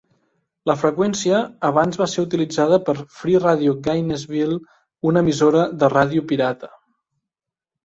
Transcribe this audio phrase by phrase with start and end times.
[0.69, 4.59] La freqüència abans va ser utilitzada per "Free Radio Gainesville",
[5.13, 6.75] una emissora de ràdio pirata.